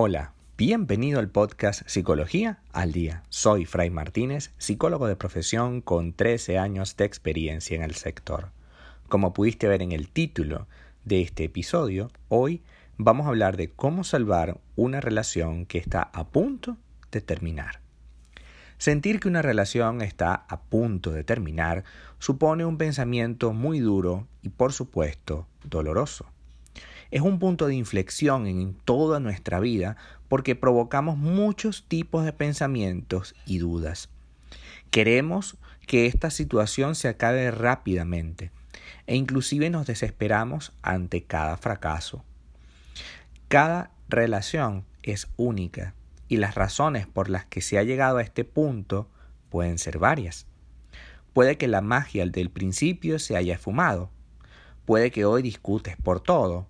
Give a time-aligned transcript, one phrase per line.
[0.00, 3.24] Hola, bienvenido al podcast Psicología al Día.
[3.30, 8.52] Soy Fray Martínez, psicólogo de profesión con 13 años de experiencia en el sector.
[9.08, 10.68] Como pudiste ver en el título
[11.04, 12.62] de este episodio, hoy
[12.96, 16.76] vamos a hablar de cómo salvar una relación que está a punto
[17.10, 17.80] de terminar.
[18.76, 21.82] Sentir que una relación está a punto de terminar
[22.20, 26.30] supone un pensamiento muy duro y por supuesto doloroso
[27.10, 29.96] es un punto de inflexión en toda nuestra vida
[30.28, 34.10] porque provocamos muchos tipos de pensamientos y dudas.
[34.90, 38.50] Queremos que esta situación se acabe rápidamente
[39.06, 42.24] e inclusive nos desesperamos ante cada fracaso.
[43.48, 45.94] Cada relación es única
[46.28, 49.08] y las razones por las que se ha llegado a este punto
[49.48, 50.46] pueden ser varias.
[51.32, 54.10] Puede que la magia del principio se haya esfumado.
[54.84, 56.66] Puede que hoy discutes por todo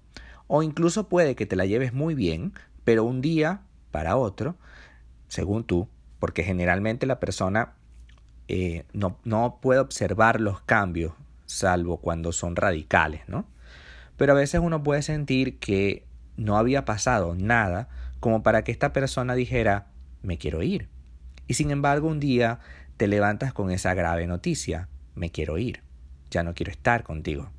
[0.49, 2.53] o incluso puede que te la lleves muy bien,
[2.85, 3.61] pero un día
[3.93, 4.57] para otro,
[5.29, 7.75] según tú, porque generalmente la persona
[8.49, 11.13] eh, no, no puede observar los cambios,
[11.47, 13.47] salvo cuando son radicales, ¿no?
[14.17, 16.05] Pero a veces uno puede sentir que
[16.37, 17.89] no había pasado nada
[18.21, 19.87] como para que esta persona dijera,
[20.23, 20.89] me quiero ir.
[21.47, 22.59] Y sin embargo un día
[22.97, 25.83] te levantas con esa grave noticia, me quiero ir,
[26.31, 27.51] ya no quiero estar contigo.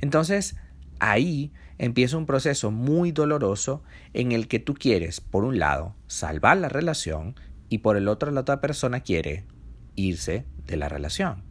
[0.00, 0.56] Entonces,
[0.98, 6.58] ahí empieza un proceso muy doloroso en el que tú quieres, por un lado, salvar
[6.58, 7.34] la relación
[7.70, 9.46] y por el otro la otra persona quiere
[9.96, 11.42] irse de la relación.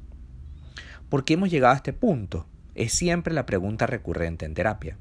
[1.10, 2.46] ¿Por qué hemos llegado a este punto?
[2.76, 4.98] Es siempre la pregunta recurrente en terapia.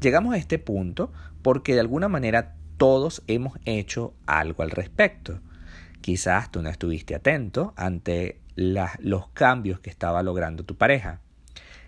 [0.00, 5.40] Llegamos a este punto porque de alguna manera todos hemos hecho algo al respecto.
[6.00, 11.20] Quizás tú no estuviste atento ante los cambios que estaba logrando tu pareja.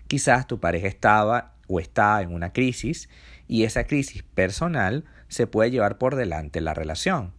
[0.07, 3.07] Quizás tu pareja estaba o está en una crisis
[3.47, 7.31] y esa crisis personal se puede llevar por delante la relación.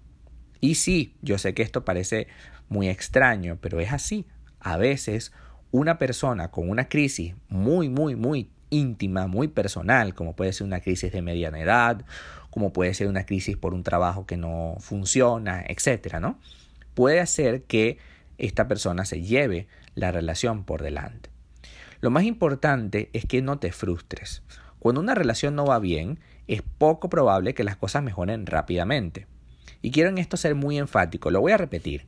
[0.61, 2.29] Y sí, yo sé que esto parece
[2.69, 4.27] muy extraño, pero es así.
[4.61, 5.33] A veces
[5.73, 10.81] una persona con una crisis muy, muy, muy íntima, muy personal, como puede ser una
[10.81, 12.05] crisis de mediana edad,
[12.51, 16.39] como puede ser una crisis por un trabajo que no funciona, etcétera, ¿no?
[16.95, 17.99] Puede hacer que
[18.39, 21.31] esta persona se lleve la relación por delante.
[22.01, 24.43] Lo más importante es que no te frustres.
[24.79, 29.27] Cuando una relación no va bien, es poco probable que las cosas mejoren rápidamente.
[29.83, 32.07] Y quiero en esto ser muy enfático, lo voy a repetir.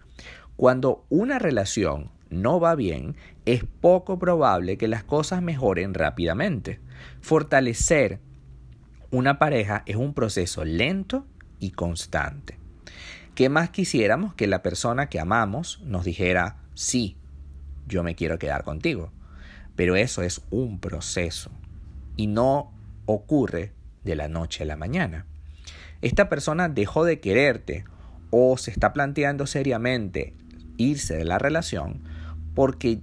[0.56, 6.80] Cuando una relación no va bien, es poco probable que las cosas mejoren rápidamente.
[7.20, 8.20] Fortalecer
[9.10, 11.26] una pareja es un proceso lento
[11.58, 12.58] y constante.
[13.34, 17.16] ¿Qué más quisiéramos que la persona que amamos nos dijera, sí,
[17.86, 19.12] yo me quiero quedar contigo?
[19.82, 21.50] Pero eso es un proceso
[22.16, 22.72] y no
[23.04, 23.72] ocurre
[24.04, 25.26] de la noche a la mañana.
[26.02, 27.84] Esta persona dejó de quererte
[28.30, 30.36] o se está planteando seriamente
[30.76, 32.00] irse de la relación
[32.54, 33.00] porque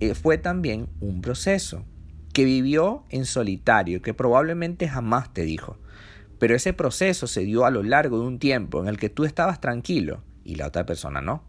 [0.00, 1.86] eh, fue también un proceso
[2.34, 5.78] que vivió en solitario, que probablemente jamás te dijo.
[6.38, 9.24] Pero ese proceso se dio a lo largo de un tiempo en el que tú
[9.24, 11.44] estabas tranquilo y la otra persona no.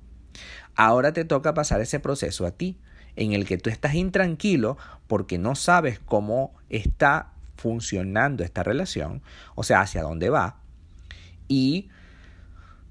[0.75, 2.79] Ahora te toca pasar ese proceso a ti
[3.15, 4.77] en el que tú estás intranquilo
[5.07, 9.21] porque no sabes cómo está funcionando esta relación,
[9.55, 10.61] o sea, hacia dónde va,
[11.47, 11.89] y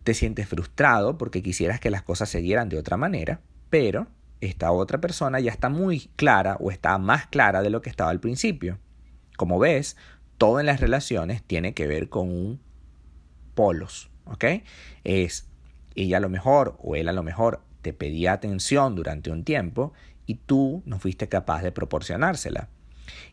[0.04, 4.06] te sientes frustrado porque quisieras que las cosas se dieran de otra manera, pero
[4.40, 8.10] esta otra persona ya está muy clara o está más clara de lo que estaba
[8.10, 8.78] al principio.
[9.36, 9.96] Como ves,
[10.38, 12.60] todo en las relaciones tiene que ver con un
[13.54, 14.44] polos, ¿ok?
[15.04, 15.46] Es
[15.94, 19.92] ella a lo mejor o él a lo mejor te pedía atención durante un tiempo
[20.30, 22.68] y tú no fuiste capaz de proporcionársela.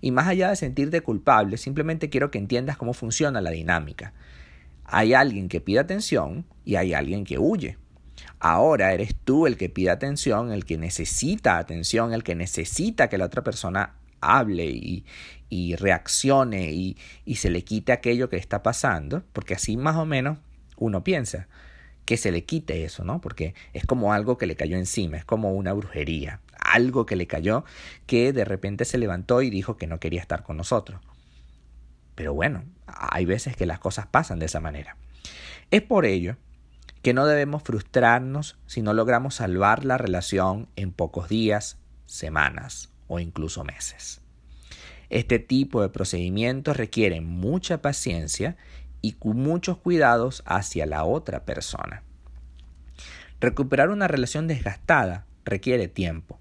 [0.01, 4.13] Y más allá de sentirte culpable, simplemente quiero que entiendas cómo funciona la dinámica.
[4.83, 7.77] Hay alguien que pide atención y hay alguien que huye.
[8.39, 13.19] Ahora eres tú el que pide atención, el que necesita atención, el que necesita que
[13.19, 19.53] la otra persona hable y, reaccione y se le quite aquello que está pasando, porque
[19.53, 20.39] así más o menos
[20.77, 21.47] uno piensa
[22.07, 23.19] que se le quite eso, ¿no?
[23.19, 27.27] Porque es como algo que le cayó encima, es como una brujería, algo que le
[27.27, 27.65] cayó
[28.05, 31.01] que de repente se levantó y dijo que no quería estar con nosotros.
[32.15, 34.95] Pero bueno, hay veces que las cosas pasan de esa manera.
[35.69, 36.37] Es por ello
[37.01, 43.19] que no debemos frustrarnos si no logramos salvar la relación en pocos días, semanas o
[43.19, 44.21] incluso meses.
[45.09, 48.55] Este tipo de procedimientos requieren mucha paciencia
[49.01, 52.03] y con muchos cuidados hacia la otra persona.
[53.39, 56.39] Recuperar una relación desgastada requiere tiempo.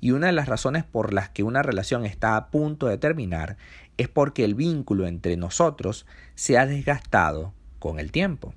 [0.00, 3.56] Y una de las razones por las que una relación está a punto de terminar
[3.98, 8.54] es porque el vínculo entre nosotros se ha desgastado con el tiempo.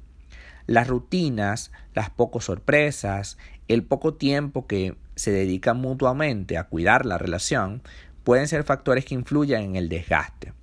[0.66, 7.18] Las rutinas, las pocas sorpresas, el poco tiempo que se dedican mutuamente a cuidar la
[7.18, 7.84] relación
[8.24, 10.54] pueden ser factores que influyan en el desgaste.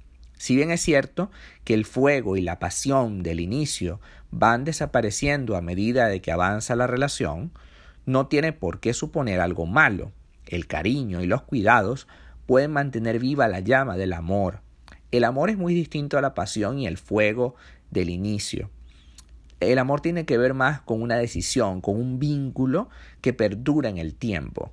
[0.43, 1.31] Si bien es cierto
[1.63, 4.01] que el fuego y la pasión del inicio
[4.33, 7.53] van desapareciendo a medida de que avanza la relación,
[8.07, 10.11] no tiene por qué suponer algo malo.
[10.47, 12.09] El cariño y los cuidados
[12.45, 14.63] pueden mantener viva la llama del amor.
[15.13, 17.55] El amor es muy distinto a la pasión y el fuego
[17.93, 18.69] del inicio.
[19.61, 22.89] El amor tiene que ver más con una decisión, con un vínculo
[23.21, 24.73] que perdura en el tiempo.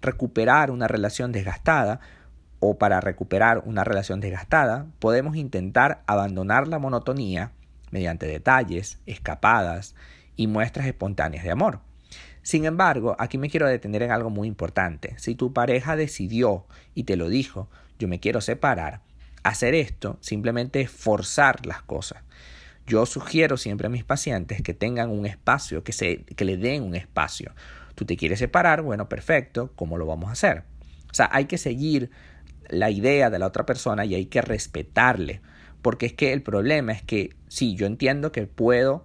[0.00, 2.00] Recuperar una relación desgastada
[2.66, 7.52] o para recuperar una relación desgastada, podemos intentar abandonar la monotonía
[7.90, 9.94] mediante detalles, escapadas
[10.34, 11.80] y muestras espontáneas de amor.
[12.40, 15.14] Sin embargo, aquí me quiero detener en algo muy importante.
[15.18, 17.68] Si tu pareja decidió y te lo dijo,
[17.98, 19.02] yo me quiero separar,
[19.42, 22.22] hacer esto simplemente es forzar las cosas.
[22.86, 26.82] Yo sugiero siempre a mis pacientes que tengan un espacio, que, se, que le den
[26.82, 27.52] un espacio.
[27.94, 30.64] Tú te quieres separar, bueno, perfecto, ¿cómo lo vamos a hacer?
[31.10, 32.10] O sea, hay que seguir
[32.68, 35.40] la idea de la otra persona y hay que respetarle.
[35.82, 39.04] Porque es que el problema es que sí, yo entiendo que puedo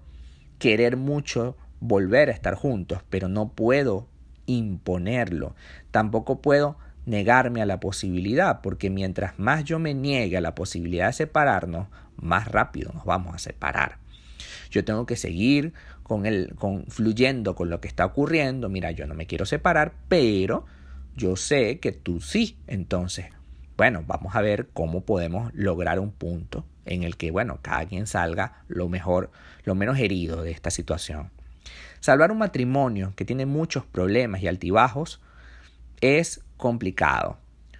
[0.59, 4.07] querer mucho volver a estar juntos, pero no puedo
[4.45, 5.56] imponerlo.
[5.91, 11.07] Tampoco puedo negarme a la posibilidad, porque mientras más yo me niegue a la posibilidad
[11.07, 13.97] de separarnos, más rápido nos vamos a separar.
[14.69, 15.73] Yo tengo que seguir
[16.03, 18.69] con el, con, fluyendo con lo que está ocurriendo.
[18.69, 20.65] Mira, yo no me quiero separar, pero
[21.15, 22.57] yo sé que tú sí.
[22.67, 23.27] Entonces,
[23.79, 28.07] bueno, vamos a ver cómo podemos lograr un punto en el que, bueno, cada quien
[28.07, 29.31] salga lo mejor,
[29.63, 31.31] lo menos herido de esta situación.
[32.01, 35.21] Salvar un matrimonio que tiene muchos problemas y altibajos
[36.01, 37.37] es complicado.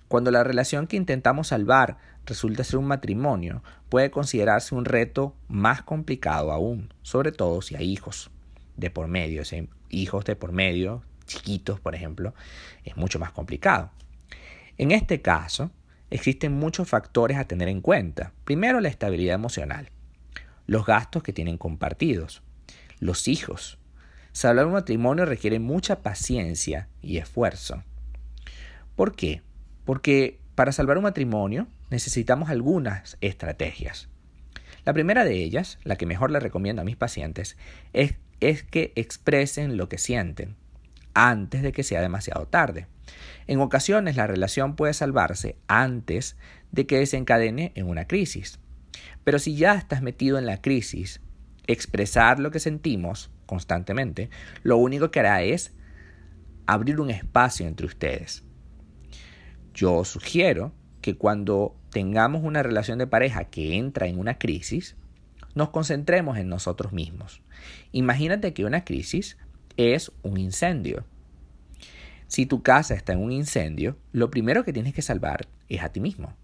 [0.08, 5.82] Cuando la relación que intentamos salvar resulta ser un matrimonio, puede considerarse un reto más
[5.82, 8.32] complicado aún, sobre todo si hay hijos
[8.78, 12.34] de por medio, si hay hijos de por medio, chiquitos, por ejemplo,
[12.86, 13.92] es mucho más complicado.
[14.78, 15.72] En este caso,
[16.10, 18.34] existen muchos factores a tener en cuenta.
[18.44, 19.90] Primero, la estabilidad emocional,
[20.68, 22.42] los gastos que tienen compartidos,
[23.00, 23.78] los hijos.
[24.32, 27.84] Salvar un matrimonio requiere mucha paciencia y esfuerzo.
[28.96, 29.42] ¿Por qué?
[29.86, 34.10] Porque para salvar un matrimonio necesitamos algunas estrategias.
[34.86, 37.58] La primera de ellas, la que mejor le recomiendo a mis pacientes,
[37.94, 40.56] es, es que expresen lo que sienten
[41.14, 42.88] antes de que sea demasiado tarde.
[43.48, 46.38] En ocasiones la relación puede salvarse antes
[46.72, 48.60] de que desencadene en una crisis.
[49.24, 51.22] Pero si ya estás metido en la crisis,
[51.68, 54.30] expresar lo que sentimos constantemente,
[54.64, 55.74] lo único que hará es
[56.66, 58.44] abrir un espacio entre ustedes.
[59.74, 64.96] Yo sugiero que cuando tengamos una relación de pareja que entra en una crisis,
[65.56, 67.42] nos concentremos en nosotros mismos.
[67.92, 69.38] Imagínate que una crisis
[69.78, 71.06] es un incendio.
[72.30, 75.90] Si tu casa está en un incendio, lo primero que tienes que salvar es a
[75.90, 76.38] ti mismo.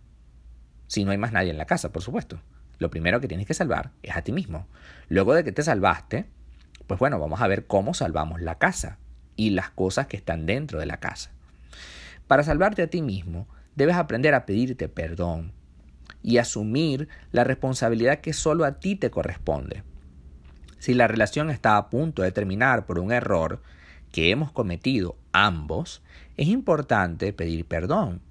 [0.88, 2.42] Si no hay más nadie en la casa, por supuesto.
[2.80, 4.68] Lo primero que tienes que salvar es a ti mismo.
[5.10, 6.26] Luego de que te salvaste,
[6.88, 8.98] pues bueno, vamos a ver cómo salvamos la casa
[9.36, 11.30] y las cosas que están dentro de la casa.
[12.26, 15.52] Para salvarte a ti mismo, debes aprender a pedirte perdón
[16.24, 19.84] y asumir la responsabilidad que solo a ti te corresponde.
[20.80, 23.62] Si la relación está a punto de terminar por un error,
[24.16, 26.02] que hemos cometido ambos,
[26.38, 28.22] es importante pedir perdón,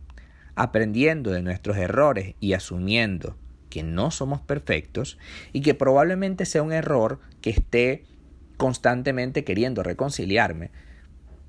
[0.55, 3.37] aprendiendo de nuestros errores y asumiendo
[3.69, 5.19] que no somos perfectos
[5.53, 8.07] y que probablemente sea un error que esté
[8.57, 10.71] constantemente queriendo reconciliarme.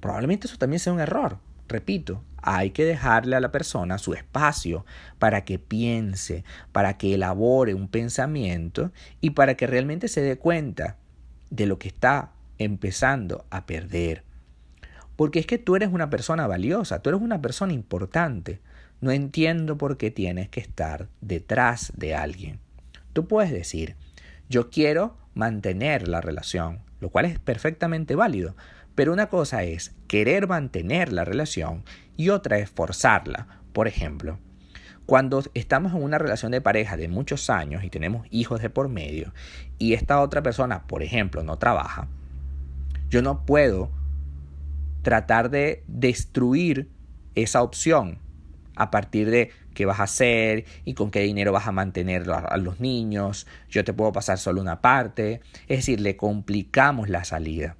[0.01, 1.37] Probablemente eso también sea un error.
[1.69, 4.85] Repito, hay que dejarle a la persona su espacio
[5.17, 10.97] para que piense, para que elabore un pensamiento y para que realmente se dé cuenta
[11.51, 14.24] de lo que está empezando a perder.
[15.15, 18.59] Porque es que tú eres una persona valiosa, tú eres una persona importante.
[19.01, 22.59] No entiendo por qué tienes que estar detrás de alguien.
[23.13, 23.95] Tú puedes decir,
[24.49, 28.55] yo quiero mantener la relación, lo cual es perfectamente válido.
[28.95, 31.83] Pero una cosa es querer mantener la relación
[32.15, 33.61] y otra es forzarla.
[33.73, 34.39] Por ejemplo,
[35.05, 38.89] cuando estamos en una relación de pareja de muchos años y tenemos hijos de por
[38.89, 39.33] medio
[39.77, 42.07] y esta otra persona, por ejemplo, no trabaja,
[43.09, 43.91] yo no puedo
[45.05, 46.89] tratar de destruir
[47.35, 48.17] esa opción
[48.75, 52.57] a partir de qué vas a hacer y con qué dinero vas a mantener a
[52.57, 53.45] los niños.
[53.69, 55.41] Yo te puedo pasar solo una parte.
[55.67, 57.77] Es decir, le complicamos la salida.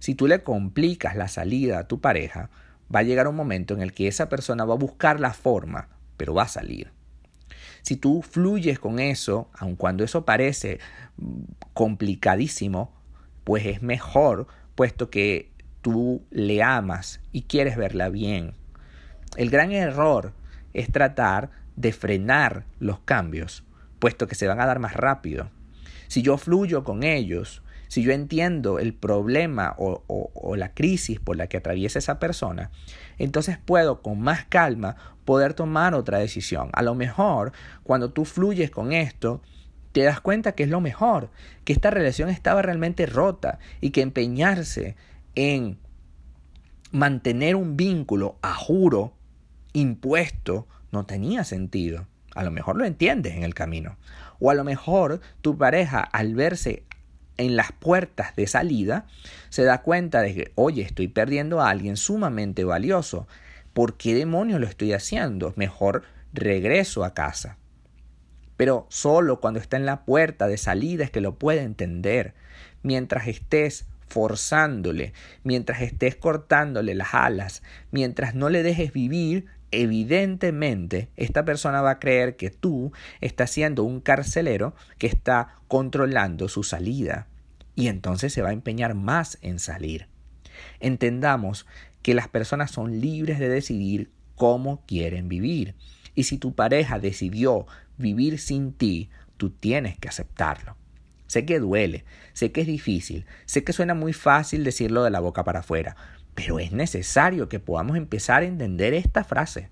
[0.00, 2.50] Si tú le complicas la salida a tu pareja,
[2.92, 5.90] va a llegar un momento en el que esa persona va a buscar la forma,
[6.16, 6.90] pero va a salir.
[7.82, 10.80] Si tú fluyes con eso, aun cuando eso parece
[11.18, 12.92] mm, complicadísimo,
[13.44, 15.53] pues es mejor, puesto que
[15.84, 18.54] tú le amas y quieres verla bien.
[19.36, 20.32] El gran error
[20.72, 23.64] es tratar de frenar los cambios,
[23.98, 25.50] puesto que se van a dar más rápido.
[26.08, 31.48] Si yo fluyo con ellos, si yo entiendo el problema o, la crisis por la
[31.48, 32.70] que atraviesa esa persona,
[33.18, 36.70] entonces puedo con más calma poder tomar otra decisión.
[36.72, 39.42] A lo mejor, cuando tú fluyes con esto,
[39.92, 41.28] te das cuenta que es lo mejor,
[41.64, 44.96] que esta relación estaba realmente rota y que empeñarse
[45.34, 45.78] en
[46.90, 49.14] mantener un vínculo a juro
[49.72, 52.06] impuesto no tenía sentido.
[52.34, 53.96] A lo mejor lo entiendes en el camino.
[54.40, 56.84] O a lo mejor tu pareja al verse
[57.36, 59.06] en las puertas de salida
[59.48, 63.26] se da cuenta de que, oye, estoy perdiendo a alguien sumamente valioso.
[63.72, 65.52] ¿Por qué demonios lo estoy haciendo?
[65.56, 67.58] Mejor regreso a casa.
[68.56, 72.34] Pero solo cuando está en la puerta de salida es que lo puede entender.
[72.82, 81.44] Mientras estés forzándole, mientras estés cortándole las alas, mientras no le dejes vivir, evidentemente esta
[81.44, 87.26] persona va a creer que tú estás siendo un carcelero que está controlando su salida
[87.74, 90.06] y entonces se va a empeñar más en salir.
[90.78, 91.66] Entendamos
[92.02, 95.74] que las personas son libres de decidir cómo quieren vivir
[96.14, 97.66] y si tu pareja decidió
[97.98, 100.76] vivir sin ti, tú tienes que aceptarlo.
[101.34, 105.18] Sé que duele, sé que es difícil, sé que suena muy fácil decirlo de la
[105.18, 105.96] boca para afuera,
[106.36, 109.68] pero es necesario que podamos empezar a entender esta frase.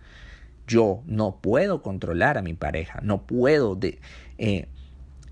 [0.66, 3.78] Yo no puedo controlar a mi pareja, no puedo
[4.38, 4.66] eh,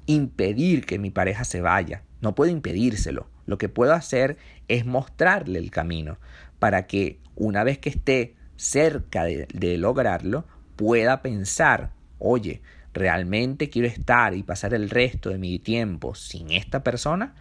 [0.07, 3.27] impedir que mi pareja se vaya, no puedo impedírselo.
[3.47, 4.37] Lo que puedo hacer
[4.69, 6.19] es mostrarle el camino
[6.61, 10.45] para que una vez que esté cerca de, de lograrlo,
[10.77, 16.83] pueda pensar, oye, ¿realmente quiero estar y pasar el resto de mi tiempo sin esta
[16.83, 17.35] persona?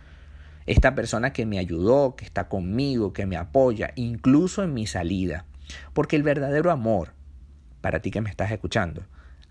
[0.69, 5.45] esta persona que me ayudó, que está conmigo, que me apoya, incluso en mi salida.
[5.93, 7.13] Porque el verdadero amor,
[7.81, 9.03] para ti que me estás escuchando,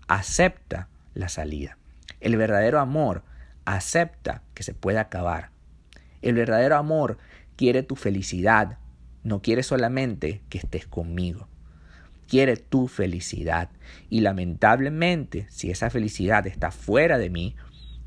[0.07, 1.77] acepta la salida.
[2.21, 3.23] El verdadero amor
[3.65, 5.49] acepta que se puede acabar.
[6.21, 7.17] El verdadero amor
[7.57, 8.77] quiere tu felicidad,
[9.23, 11.49] no quiere solamente que estés conmigo.
[12.29, 13.69] Quiere tu felicidad.
[14.09, 17.55] Y lamentablemente, si esa felicidad está fuera de mí,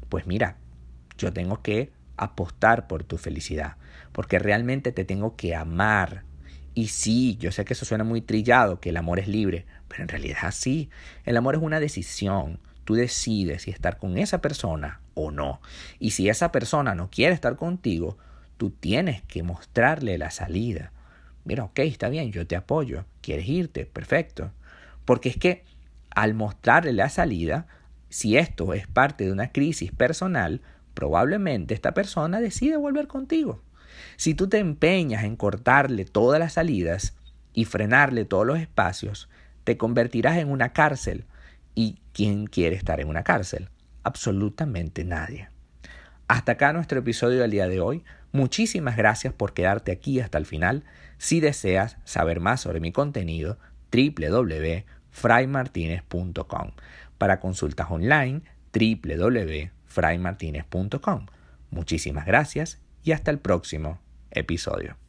[0.08, 0.58] pues mira,
[1.18, 3.76] yo tengo que apostar por tu felicidad,
[4.12, 6.22] porque realmente te tengo que amar.
[6.74, 10.02] Y sí, yo sé que eso suena muy trillado, que el amor es libre, pero
[10.02, 10.88] en realidad así.
[11.24, 12.60] El amor es una decisión.
[12.84, 15.60] Tú decides si estar con esa persona o no.
[15.98, 18.18] Y si esa persona no quiere estar contigo,
[18.56, 20.92] tú tienes que mostrarle la salida.
[21.44, 23.04] Mira, ok, está bien, yo te apoyo.
[23.20, 23.86] ¿Quieres irte?
[23.86, 24.52] Perfecto.
[25.04, 25.64] Porque es que
[26.10, 27.66] al mostrarle la salida,
[28.08, 30.60] si esto es parte de una crisis personal,
[30.94, 33.62] probablemente esta persona decide volver contigo.
[34.16, 37.16] Si tú te empeñas en cortarle todas las salidas
[37.52, 39.28] y frenarle todos los espacios,
[39.64, 41.24] te convertirás en una cárcel.
[41.74, 43.68] ¿Y quién quiere estar en una cárcel?
[44.02, 45.48] Absolutamente nadie.
[46.28, 48.04] Hasta acá nuestro episodio del día de hoy.
[48.32, 50.84] Muchísimas gracias por quedarte aquí hasta el final.
[51.18, 53.58] Si deseas saber más sobre mi contenido,
[53.92, 56.70] www.fraymartinez.com.
[57.18, 61.26] Para consultas online, www fraymartinez.com.
[61.70, 65.01] Muchísimas gracias y hasta el próximo episodio.